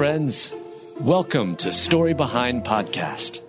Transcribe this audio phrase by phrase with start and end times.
[0.00, 0.54] friends.
[0.98, 3.42] Welcome to Story Behind Podcast.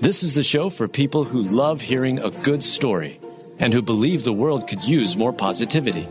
[0.00, 3.18] This is the show for people who love hearing a good story
[3.58, 6.06] and who believe the world could use more positivity.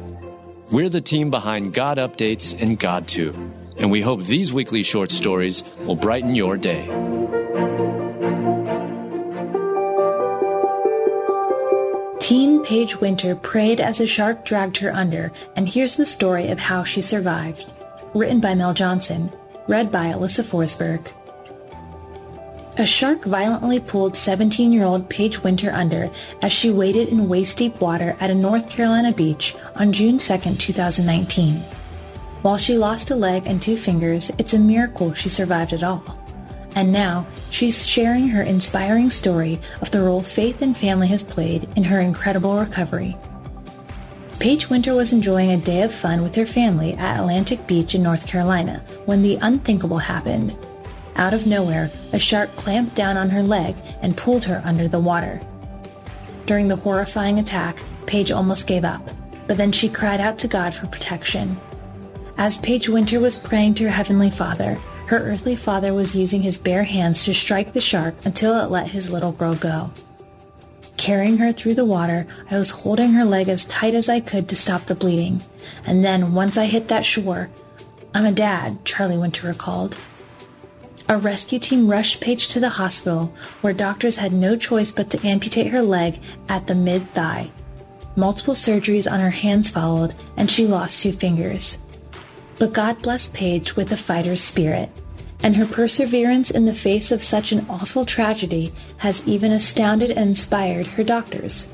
[0.72, 3.38] We're the team behind God Updates and GodTube,
[3.78, 6.88] and we hope these weekly short stories will brighten your day.
[12.20, 16.58] Teen Paige Winter prayed as a shark dragged her under, and here's the story of
[16.58, 17.72] how she survived.
[18.16, 19.32] Written by Mel Johnson,
[19.68, 21.12] read by Alyssa Forsberg.
[22.78, 26.10] A shark violently pulled 17-year-old Paige Winter under
[26.42, 31.58] as she waded in waist-deep water at a North Carolina beach on June 2, 2019.
[32.42, 36.04] While she lost a leg and two fingers, it's a miracle she survived at all.
[36.76, 41.70] And now, she's sharing her inspiring story of the role faith and family has played
[41.76, 43.16] in her incredible recovery.
[44.40, 48.04] Paige Winter was enjoying a day of fun with her family at Atlantic Beach in
[48.04, 50.56] North Carolina when the unthinkable happened.
[51.16, 55.00] Out of nowhere, a shark clamped down on her leg and pulled her under the
[55.00, 55.40] water.
[56.46, 59.02] During the horrifying attack, Paige almost gave up,
[59.48, 61.58] but then she cried out to God for protection.
[62.38, 64.76] As Paige Winter was praying to her Heavenly Father,
[65.08, 68.88] her earthly father was using his bare hands to strike the shark until it let
[68.88, 69.92] his little girl go.
[71.04, 74.48] Carrying her through the water, I was holding her leg as tight as I could
[74.48, 75.44] to stop the bleeding.
[75.86, 77.50] And then, once I hit that shore,
[78.16, 79.98] I'm a dad, Charlie Winter recalled.
[81.10, 85.28] A rescue team rushed Paige to the hospital, where doctors had no choice but to
[85.28, 87.52] amputate her leg at the mid thigh.
[88.16, 91.78] Multiple surgeries on her hands followed, and she lost two fingers.
[92.58, 94.90] But God blessed Paige with a fighter's spirit,
[95.44, 100.30] and her perseverance in the face of such an awful tragedy has even astounded and
[100.30, 101.70] inspired her doctors.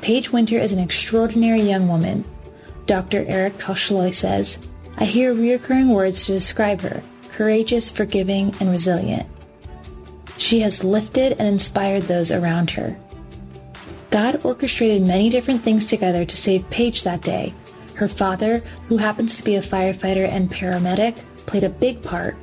[0.00, 2.24] Paige Winter is an extraordinary young woman.
[2.86, 3.24] Dr.
[3.26, 4.58] Eric Toschlog says,
[4.96, 9.26] I hear reoccurring words to describe her courageous, forgiving, and resilient.
[10.36, 12.96] She has lifted and inspired those around her.
[14.10, 17.54] God orchestrated many different things together to save Paige that day.
[17.94, 18.58] Her father,
[18.88, 22.36] who happens to be a firefighter and paramedic, played a big part,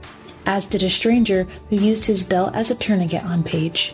[0.48, 3.94] as did a stranger who used his belt as a tourniquet on Paige.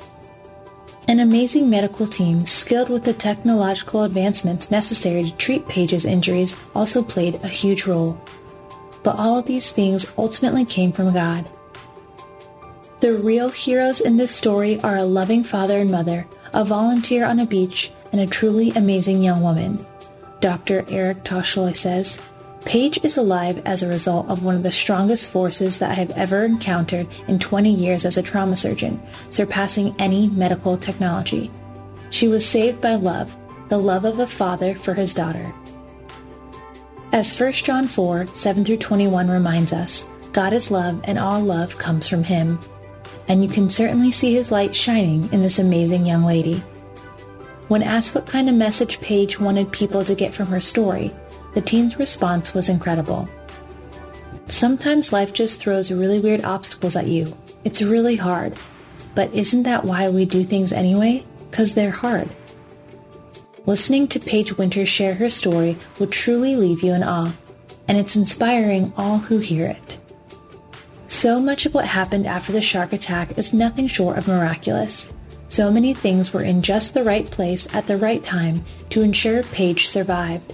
[1.09, 7.03] An amazing medical team, skilled with the technological advancements necessary to treat Paige's injuries, also
[7.03, 8.17] played a huge role
[9.03, 11.45] but all of these things ultimately came from God.
[13.01, 17.39] The real heroes in this story are a loving father and mother, a volunteer on
[17.39, 19.85] a beach, and a truly amazing young woman.
[20.39, 20.85] Dr.
[20.89, 22.17] Eric Toschlog says,
[22.65, 26.11] Paige is alive as a result of one of the strongest forces that I have
[26.11, 28.99] ever encountered in 20 years as a trauma surgeon,
[29.31, 31.51] surpassing any medical technology.
[32.09, 33.35] She was saved by love,
[33.69, 35.51] the love of a father for his daughter.
[37.11, 41.77] As 1 John 4, 7 through 21 reminds us, God is love and all love
[41.77, 42.57] comes from him.
[43.27, 46.55] And you can certainly see his light shining in this amazing young lady.
[47.67, 51.11] When asked what kind of message Paige wanted people to get from her story,
[51.53, 53.27] the teen's response was incredible.
[54.47, 57.35] Sometimes life just throws really weird obstacles at you.
[57.63, 58.53] It's really hard.
[59.15, 61.23] But isn't that why we do things anyway?
[61.49, 62.29] Because they're hard.
[63.65, 67.31] Listening to Paige Winter share her story will truly leave you in awe,
[67.87, 69.97] and it's inspiring all who hear it.
[71.07, 75.07] So much of what happened after the shark attack is nothing short of miraculous.
[75.47, 79.43] So many things were in just the right place at the right time to ensure
[79.43, 80.53] Paige survived.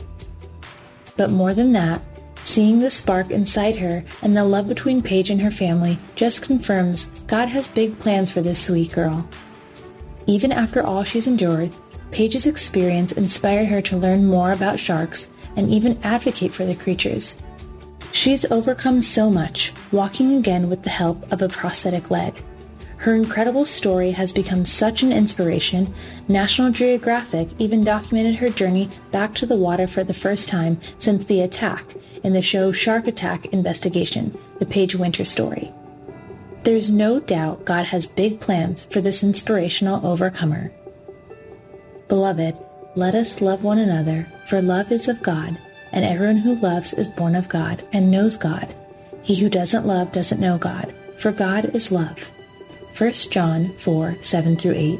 [1.19, 1.99] But more than that,
[2.45, 7.07] seeing the spark inside her and the love between Paige and her family just confirms
[7.27, 9.27] God has big plans for this sweet girl.
[10.27, 11.73] Even after all she's endured,
[12.11, 15.27] Paige's experience inspired her to learn more about sharks
[15.57, 17.35] and even advocate for the creatures.
[18.13, 22.33] She's overcome so much, walking again with the help of a prosthetic leg.
[22.99, 25.93] Her incredible story has become such an inspiration,
[26.27, 31.23] National Geographic even documented her journey back to the water for the first time since
[31.23, 31.85] the attack
[32.25, 35.71] in the show Shark Attack Investigation, the Paige Winter story.
[36.65, 40.69] There's no doubt God has big plans for this inspirational overcomer.
[42.09, 42.57] Beloved,
[42.97, 45.57] let us love one another, for love is of God,
[45.93, 48.75] and everyone who loves is born of God and knows God.
[49.23, 52.29] He who doesn't love doesn't know God, for God is love.
[52.99, 54.99] 1 John 4 7 through 8.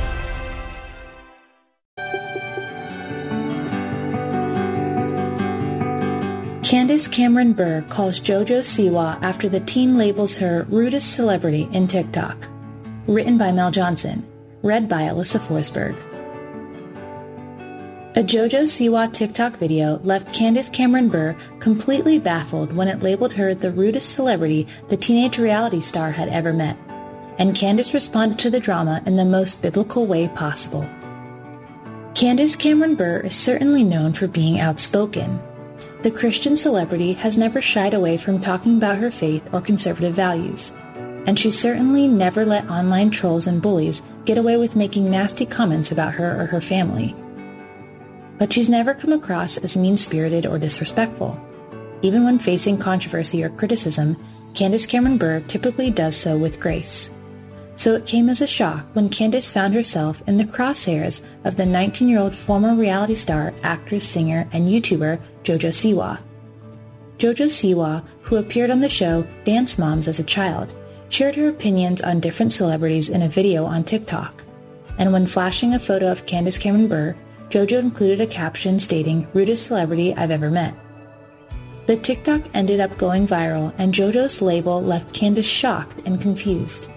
[6.71, 12.37] Candace Cameron Bure calls JoJo Siwa after the teen labels her rudest celebrity in TikTok.
[13.07, 14.25] Written by Mel Johnson.
[14.63, 15.97] Read by Alyssa Forsberg.
[18.15, 23.53] A JoJo Siwa TikTok video left Candace Cameron Bure completely baffled when it labeled her
[23.53, 26.77] the rudest celebrity the teenage reality star had ever met.
[27.37, 30.87] And Candace responded to the drama in the most biblical way possible.
[32.15, 35.37] Candace Cameron Bure is certainly known for being outspoken,
[36.03, 40.73] the Christian celebrity has never shied away from talking about her faith or conservative values,
[41.27, 45.91] and she certainly never let online trolls and bullies get away with making nasty comments
[45.91, 47.15] about her or her family.
[48.39, 51.39] But she's never come across as mean-spirited or disrespectful.
[52.01, 54.17] Even when facing controversy or criticism,
[54.55, 57.11] Candace Cameron Bure typically does so with grace.
[57.81, 61.63] So it came as a shock when Candace found herself in the crosshairs of the
[61.63, 66.19] 19-year-old former reality star, actress, singer, and YouTuber Jojo Siwa.
[67.17, 70.71] Jojo Siwa, who appeared on the show Dance Moms as a child,
[71.09, 74.43] shared her opinions on different celebrities in a video on TikTok.
[74.99, 77.15] And when flashing a photo of Candace Cameron Bure,
[77.49, 80.75] Jojo included a caption stating, rudest celebrity I've ever met.
[81.87, 86.90] The TikTok ended up going viral and Jojo's label left Candace shocked and confused.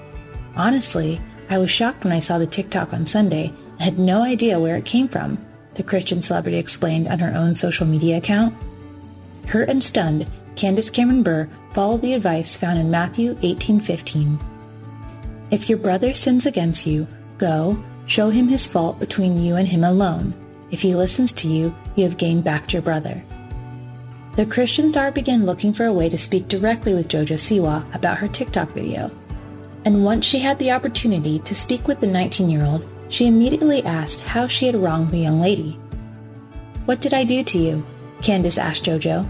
[0.57, 1.21] Honestly,
[1.51, 4.77] I was shocked when I saw the TikTok on Sunday and had no idea where
[4.77, 5.39] it came from,
[5.75, 8.55] the Christian celebrity explained on her own social media account.
[9.47, 14.39] Hurt and stunned, Candace Cameron Bure followed the advice found in Matthew 18:15.
[15.51, 17.07] If your brother sins against you,
[17.39, 17.77] go,
[18.07, 20.33] show him his fault between you and him alone.
[20.71, 23.23] If he listens to you, you have gained back your brother.
[24.37, 28.19] The Christian star began looking for a way to speak directly with Jojo Siwa about
[28.19, 29.11] her TikTok video.
[29.85, 34.47] And once she had the opportunity to speak with the 19-year-old, she immediately asked how
[34.47, 35.73] she had wronged the young lady.
[36.87, 37.85] What did I do to you?
[38.23, 39.27] Candace asked Jojo.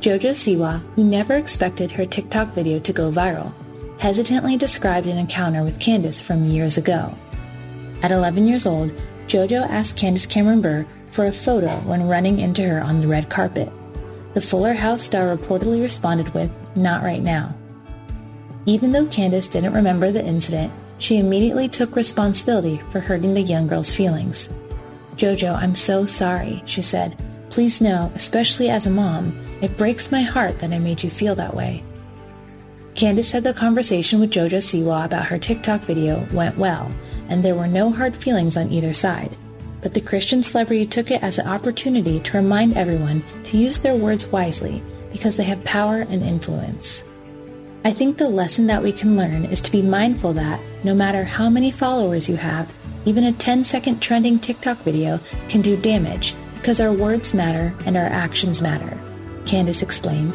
[0.00, 3.52] Jojo Siwa, who never expected her TikTok video to go viral,
[3.98, 7.12] hesitantly described an encounter with Candace from years ago.
[8.02, 8.92] At 11 years old,
[9.26, 13.28] Jojo asked Candace Cameron Bure for a photo when running into her on the red
[13.28, 13.70] carpet.
[14.34, 17.54] The Fuller House star reportedly responded with, not right now.
[18.66, 23.68] Even though Candace didn't remember the incident, she immediately took responsibility for hurting the young
[23.68, 24.48] girl's feelings.
[25.16, 27.16] Jojo, I'm so sorry, she said.
[27.50, 31.36] Please know, especially as a mom, it breaks my heart that I made you feel
[31.36, 31.84] that way.
[32.96, 36.90] Candace said the conversation with Jojo Siwa about her TikTok video went well,
[37.28, 39.30] and there were no hard feelings on either side.
[39.80, 43.94] But the Christian celebrity took it as an opportunity to remind everyone to use their
[43.94, 44.82] words wisely
[45.12, 47.04] because they have power and influence.
[47.84, 51.24] I think the lesson that we can learn is to be mindful that no matter
[51.24, 52.72] how many followers you have,
[53.04, 57.96] even a 10 second trending TikTok video can do damage because our words matter and
[57.96, 58.98] our actions matter,
[59.46, 60.34] Candace explained.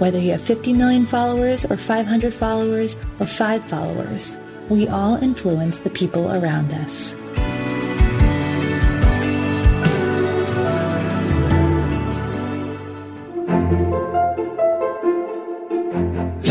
[0.00, 4.36] Whether you have 50 million followers or 500 followers or 5 followers,
[4.68, 7.14] we all influence the people around us.